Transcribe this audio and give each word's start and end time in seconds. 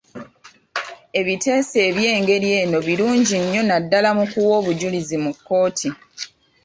Ebiteeso 1.19 1.77
eby'engeri 1.89 2.49
eno 2.61 2.77
birungi 2.87 3.35
nnyo 3.43 3.61
naddala 3.65 4.09
mu 4.17 4.25
kuwa 4.31 4.53
obujulizi 4.59 5.17
mu 5.23 5.31
kkooti. 5.35 5.89